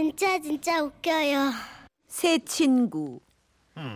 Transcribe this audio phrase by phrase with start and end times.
[0.00, 1.52] 진짜 진짜 웃겨요.
[2.08, 3.20] 새 친구.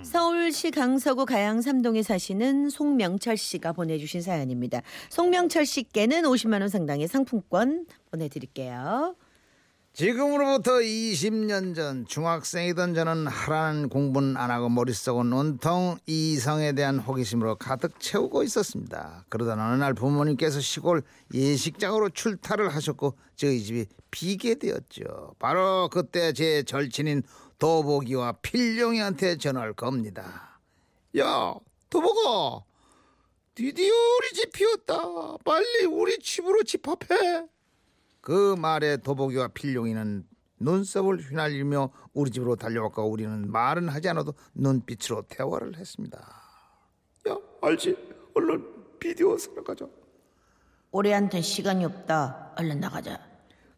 [0.02, 4.82] 서울시 강서구 가양 삼동에 사시는 송명철 씨가 보내주신 사연입니다.
[5.08, 9.16] 송명철 씨께는 50만 원 상당의 상품권 보내드릴게요.
[9.94, 18.00] 지금으로부터 20년 전 중학생이던 저는 하라는 공부는 안 하고 머릿속은 온통 이성에 대한 호기심으로 가득
[18.00, 19.24] 채우고 있었습니다.
[19.28, 25.36] 그러던 어느 날 부모님께서 시골 예식장으로 출타를 하셨고 저희 집이 비게 되었죠.
[25.38, 27.22] 바로 그때 제 절친인
[27.60, 30.58] 도복이와 필룡이한테 전화를 겁니다.
[31.18, 31.54] 야,
[31.88, 32.64] 도복아,
[33.54, 35.36] 드디어 우리 집 비었다.
[35.44, 37.53] 빨리 우리 집으로 집합해.
[38.24, 40.24] 그 말에 도복이와 필룡이는
[40.58, 46.18] 눈썹을 휘날리며 우리 집으로 달려왔고 우리는 말은 하지 않아도 눈빛으로 대화를 했습니다.
[47.28, 47.94] 야, 알지?
[48.34, 48.64] 얼른
[48.98, 49.86] 비디오 사러 가자.
[50.90, 52.54] 올해한텐 시간이 없다.
[52.56, 53.20] 얼른 나가자.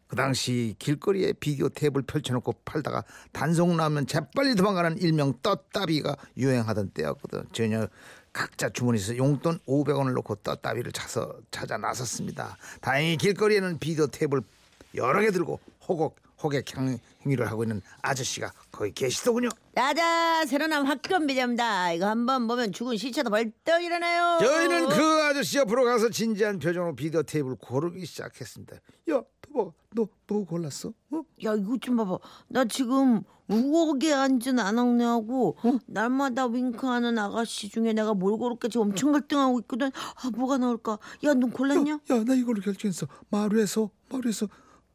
[0.07, 3.03] 그 당시 길거리에 비디오 테이프를 펼쳐놓고 팔다가
[3.33, 7.43] 단속 나면 재빨리 도망가는 일명 떴다비가 유행하던 때였거든.
[7.51, 7.89] 전혀
[8.33, 12.57] 각자 주머니에서 용돈 500원을 놓고 떴다비를 찾아, 찾아 나섰습니다.
[12.81, 14.43] 다행히 길거리에는 비디오 테이프를
[14.95, 19.49] 여러 개 들고 호곡 호객 향- 행위를 하고 있는 아저씨가 거기 계시더군요.
[19.73, 21.93] 라자 새로 나온 학교 비디오입니다.
[21.93, 24.37] 이거 한번 보면 죽은 시체도 벌떡 일어나요.
[24.39, 28.75] 저희는 그 아저씨 옆으로 가서 진지한 표정으로 비디오 테이프를 고르기 시작했습니다.
[29.11, 29.21] 야,
[29.65, 30.89] 도봐, 너 뭐 골랐어?
[31.11, 31.21] 어?
[31.45, 32.17] 야 이거 좀 봐봐.
[32.49, 39.59] 나 지금 우억에 앉은 아낙네하고 날마다 윙크하는 아가씨 중에 내가 뭘 고를까 지금 엄청 갈등하고
[39.61, 39.87] 있거든.
[39.87, 40.99] 아 뭐가 나올까?
[41.23, 41.99] 야넌 골랐냐?
[42.11, 43.07] 야, 나 이걸로 결정했어.
[43.29, 44.47] 마루에서 마루에서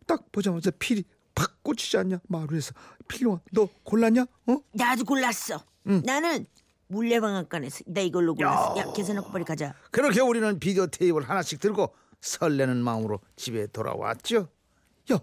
[0.07, 2.21] 딱 보자마자 필이 팍 꽂히지 않냐?
[2.29, 2.75] 마루에서
[3.09, 4.27] 필요한 너 골랐냐?
[4.47, 4.59] 어?
[4.75, 5.65] 나 아주 골랐어.
[5.85, 6.47] 나는
[6.89, 8.77] 물레방앗간에서 나 이걸로 골랐어.
[8.79, 9.75] 야 계산하고 빨리 가자.
[9.91, 14.49] 그렇게 우리는 비디오 테이프를 하나씩 들고 설레는 마음으로 집에 돌아왔죠.
[15.13, 15.19] 야,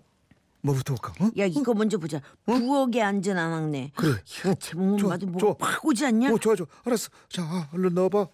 [0.62, 1.14] 뭐부터 볼까?
[1.26, 1.32] 어?
[1.38, 2.22] 야 이거 먼저 보자.
[2.46, 3.94] 부엌에 앉은 아낙네.
[3.96, 4.12] 그래.
[4.46, 5.26] 야, 제목만 좋아, 봐도.
[5.26, 6.32] 뭐팍 오지 않냐?
[6.34, 6.68] 어, 좋아, 좋아.
[6.84, 7.10] 알았어.
[7.30, 8.28] 자, 아, 얼른 넣어봐.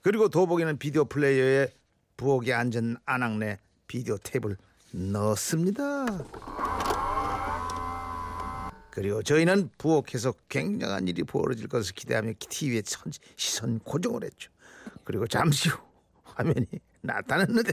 [0.00, 1.72] 그리고 도복이는 비디오 플레이어에
[2.16, 4.56] 부엌에 앉은 아낙네 비디오 테이프를
[4.92, 6.06] 넣었습니다.
[8.90, 12.82] 그리고 저희는 부엌에서 굉장한 일이 벌어질 것을 기대하며 TV에
[13.36, 14.50] 시선 고정을 했죠.
[15.04, 15.78] 그리고 잠시 후
[16.24, 16.66] 화면이
[17.02, 17.72] 나타났는데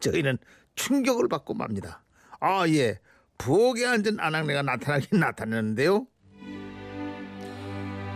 [0.00, 0.38] 저희는
[0.74, 2.02] 충격을 받고 맙니다.
[2.40, 2.98] 아 예,
[3.38, 6.06] 부엌에 앉은 아낙네가 나타나긴 나타났는데요.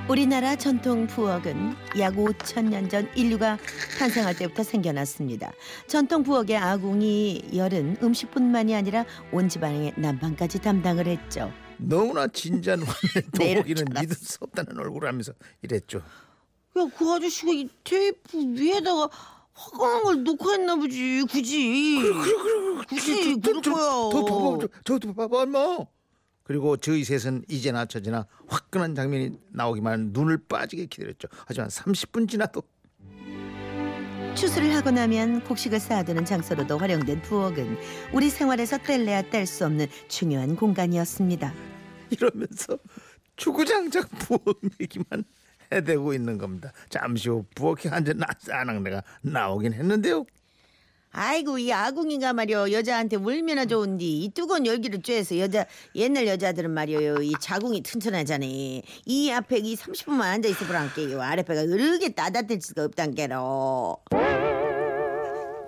[0.09, 3.57] 우리나라 전통 부엌은 약 5천 년 전 인류가
[3.99, 5.53] 탄생할 때부터 생겨났습니다.
[5.87, 11.53] 전통 부엌의 아궁이 열은 음식뿐만이 아니라 온 집안의 난방까지 담당을 했죠.
[11.77, 14.01] 너무나 진지한 화면에 네, 알았어.
[14.01, 15.99] 믿을 수 없다는 얼굴을 하면서 이랬죠.
[15.99, 19.09] 야, 그 아저씨가 이 테이프 위에다가
[19.61, 21.25] 화강한 걸 놓고 했나 보지.
[21.31, 21.99] 굳이.
[22.89, 24.11] 굳이 그럴 거야.
[24.11, 25.79] 저 봐봐, 저, 저 봐봐, 엄마.
[26.45, 31.29] 그리고 저희 셋은 이제나 저제나 화끈한 장면이 나오기만 눈을 빠지게 기다렸죠.
[31.47, 32.63] 하지만 30분 지나도
[34.35, 37.77] 추수를 하고 나면 곡식을 쌓아두는 장소로도 활용된 부엌은
[38.13, 41.53] 우리 생활에서 뗄래야 뗄 수 없는 중요한 공간이었습니다.
[42.11, 42.79] 이러면서
[43.37, 44.43] 주구장창 부엌
[44.81, 45.25] 얘기만
[45.73, 46.73] 해대고 있는 겁니다.
[46.89, 48.21] 잠시 후 부엌에 앉은
[48.51, 50.27] 아낙네가 나오긴 했는데요.
[51.13, 55.67] 아이고 이 아궁이가 말이여 여자한테 울면나 좋은디 이 뜨거운 열기를 쬐서 여자
[55.97, 62.11] 옛날 여자들은 말이여 이 자궁이 튼튼하잖아 이 앞에 이 30분만 앉아 있어 보란게요 아랫배가 으르게
[62.15, 63.99] 따뜻할 수가 없단 게로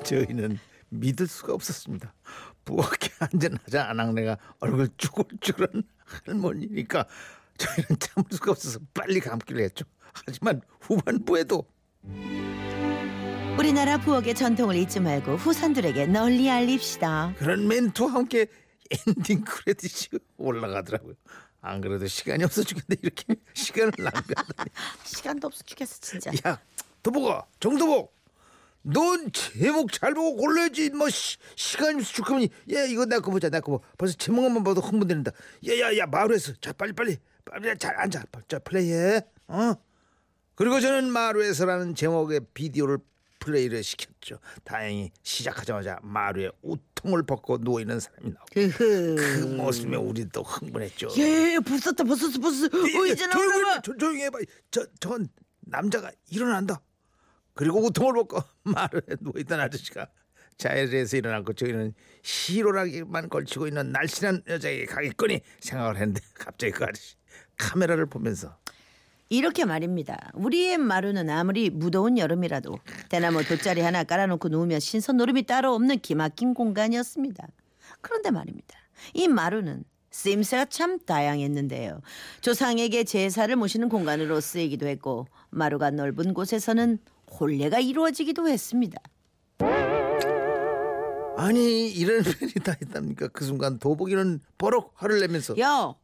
[0.05, 0.59] 저희는
[0.91, 2.13] 믿을 수가 없었습니다.
[2.65, 5.83] 부엌에 앉은 하자 아낙네가 얼굴 쭈글쭈글한
[6.27, 7.07] 할머니니까
[7.57, 9.85] 저희는 참을 수가 없어서 빨리 감기를 했죠.
[10.13, 11.65] 하지만 후반부에도
[13.59, 18.47] 우리나라 부엌의 전통을 잊지 말고 후손들에게 널리 알립시다 그런 멘트와 함께
[19.07, 21.15] 엔딩 크레딧이 올라가더라고요.
[21.61, 24.71] 안 그래도 시간이 없어 죽겠는데 이렇게 시간을 낭비하다니.
[25.05, 26.59] 시간도 없어 죽겠어 진짜 야,
[27.03, 28.13] 도보가 정도복.
[28.85, 30.91] 넌 제목 잘 보고 골라야지.
[30.91, 33.87] 뭐 시, 시간이 없어 죽으면 야 이거 내거 보자 내거 봐.
[33.97, 35.31] 벌써 제목만 봐도 흥분된다.
[35.67, 38.25] 야야야 마루에서 자 빨리 빨리 빨리 잘 앉아.
[38.49, 39.21] 자 플레이해.
[39.47, 39.75] 어?
[40.55, 42.99] 그리고 저는 마루에서라는 제목의 비디오를
[43.39, 44.39] 플레이를 시켰죠.
[44.63, 51.09] 다행히 시작하자마자 마루에 우통을 벗고 누워 있는 사람이 나오고 그 모습에 우리도 흥분했죠.
[51.19, 53.27] 예 벗었다 벗었어 벗었어 어 이제
[53.83, 54.39] 조, 조용히 해봐.
[54.71, 55.29] 저, 전
[55.61, 56.81] 남자가 일어난다.
[57.55, 60.07] 그리고 우통을 벗고 마루에 누워 있던 아저씨가
[60.57, 67.17] 자리에서 일어나고 저희는 시로라기만 걸치고 있는 날씬한 여자에게 가겠거니 생각을 했는데 갑자기 그 아저씨
[67.59, 68.57] 카메라를 보면서
[69.33, 70.31] 이렇게 말입니다.
[70.35, 76.53] 우리의 마루는 아무리 무더운 여름이라도 대나무 돗자리 하나 깔아놓고 누우면 신선 노름이 따로 없는 기막힌
[76.53, 77.49] 공간이었습니다.
[78.03, 78.77] 그런데 말입니다.
[79.15, 82.03] 이 마루는 쓰임새가 참 다양했는데요.
[82.43, 86.99] 조상에게 제사를 모시는 공간으로 쓰이기도 했고 마루가 넓은 곳에서는
[87.41, 89.01] 혼례가 이루어지기도 했습니다.
[91.39, 93.29] 아니 이런 일이 다 있답니까?
[93.29, 95.95] 그 순간 도복이는 버럭 화를 내면서 야,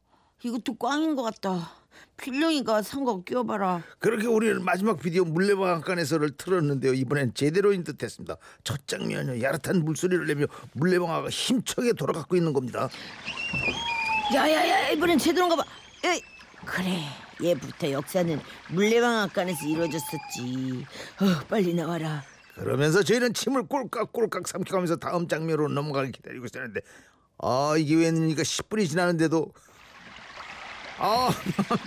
[0.43, 1.78] 이것도 꽝인 것 같다.
[2.17, 3.83] 필룡이가 산 거 끼워봐라.
[4.01, 6.93] 그렇게 우리는 마지막 비디오 물레방앗간에서를 틀었는데요.
[6.95, 8.37] 이번엔 제대로인 듯했습니다.
[8.65, 12.89] 첫 장면은 야릇한 물소리를 내며 물레방아가 힘차게 돌아가고 있는 겁니다.
[14.35, 15.63] 야야야, 이번엔 제대로인가 봐.
[16.05, 16.21] 에이,
[16.67, 16.99] 그래,
[17.41, 18.41] 예부터 역사는
[18.71, 20.85] 물레방앗간에서 이루어졌었지.
[21.21, 22.23] 어, 빨리 나와라.
[22.57, 26.81] 그러면서 저희는 침을 꼴깍꼴깍 삼켜가면서 다음 장면으로 넘어가길 기다리고 있었는데
[27.41, 29.53] 아 이게 웬일이니까 10분이 지나는데도
[30.99, 31.31] 아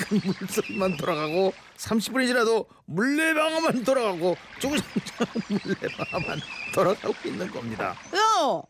[0.10, 6.40] 물소리만 돌아가고 30분이 지나도 물레방아만 돌아가고 조구장창 물레방아만
[6.74, 7.90] 돌아가고 있는 겁니다.
[7.90, 8.62] 야,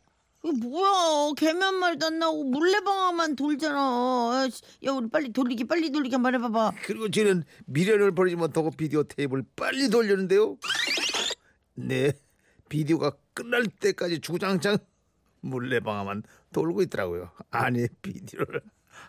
[0.43, 1.33] 이거 뭐야?
[1.61, 4.49] 한 마리도 안 나오고 물레방아만 돌잖아.
[4.85, 6.73] 야, 우리 빨리 돌리기, 빨리 돌리기 한번 해봐봐.
[6.83, 10.57] 그리고 저는 미련을 버리지 못하고 비디오 테이프를 빨리 돌렸는데요.
[11.75, 12.13] 네,
[12.69, 14.77] 비디오가 끝날 때까지 주장창
[15.41, 17.31] 물레방아만 돌고 있더라고요.
[17.51, 18.61] 아니 비디오를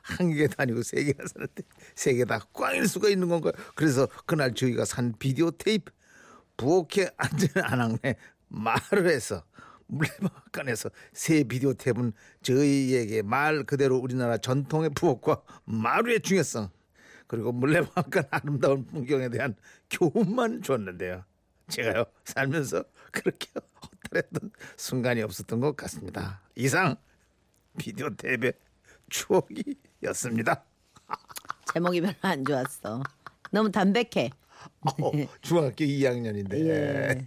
[0.02, 1.62] 한 개 다니고 세 개나 사는데
[1.94, 3.52] 세 개 다 꽝일 수가 있는 건가요?
[3.74, 5.92] 그래서 그날 저희가 산 비디오 테이프
[6.56, 8.16] 부엌에 앉은 안악내
[8.48, 9.44] 말을 해서
[9.86, 12.12] 물레방앗간에서 새 비디오 테이프는
[12.42, 16.70] 저희에게 말 그대로 우리나라 전통의 부엌과 마루의 중요성
[17.26, 19.54] 그리고 물레방앗간 아름다운 풍경에 대한
[19.90, 21.24] 교훈만 줬는데요.
[21.68, 23.48] 제가요 살면서 그렇게
[24.12, 26.42] 허탈했던 순간이 없었던 것 같습니다.
[26.56, 26.96] 이상
[27.78, 28.52] 비디오 테이프의
[29.12, 30.64] 추억이었습니다.
[31.74, 33.02] 제목이 별로 안 좋았어.
[33.50, 34.30] 너무 담백해.
[34.82, 35.10] 어,
[35.40, 37.26] 중학교 2학년인데 예.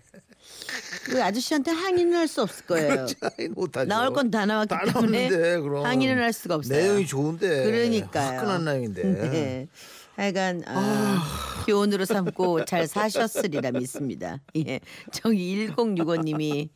[1.05, 3.05] 그 아저씨한테 항의는 할 수 없을 거예요.
[3.55, 3.87] 못하죠.
[3.87, 5.29] 나올 건 다 나왔기 다 때문에
[5.59, 5.85] 그럼.
[5.85, 6.77] 항의는 할 수가 없어요.
[6.77, 8.37] 내용이 좋은데 그러니까요.
[8.39, 9.67] 화끈한 내용인데 네.
[10.15, 14.39] 하여간 아, 교훈으로 삼고 잘 사셨으리라 믿습니다.
[14.55, 14.79] 예.
[15.11, 16.69] 저기 1065님이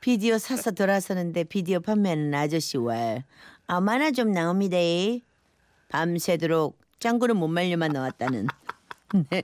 [0.00, 3.22] 비디오 사서 돌아서는데 비디오 판매하는 아저씨 왈
[3.66, 4.78] 아마나 좀 나옵니다.
[5.88, 8.46] 밤새도록 짱구는 못 말려만 나왔다는
[9.30, 9.42] 네.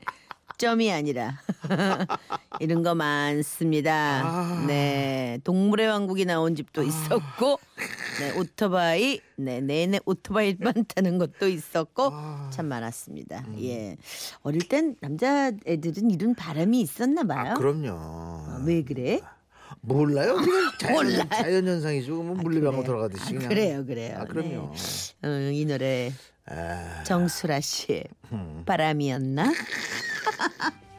[0.59, 1.39] 점이 아니라
[2.61, 4.65] 이런 거 많습니다.
[4.67, 7.61] 네, 동물의 왕국이 나온 집도 있었고,
[8.21, 12.11] 네, 오토바이, 네, 내내 오토바이만 타는 것도 있었고
[12.49, 13.45] 참 많았습니다.
[13.61, 13.99] 예,
[14.41, 17.53] 어릴 땐 남자 애들은 이런 바람이 있었나 봐요.
[17.53, 17.91] 아, 그럼요.
[17.91, 19.21] 아, 왜 그래?
[19.87, 20.37] 몰라요?
[20.37, 21.23] 그냥 자연, 몰라요.
[21.33, 22.23] 자연 현상이죠.
[22.23, 22.87] 뭐 물리방아 그래.
[22.87, 23.49] 돌아가듯이 아, 그냥.
[23.49, 24.19] 그래요, 그래요.
[24.21, 24.73] 아, 그럼요.
[25.23, 25.29] 네.
[25.29, 26.13] 어, 이 노래
[26.47, 28.05] 아, 정수라 씨의
[28.67, 29.53] 바람이었나?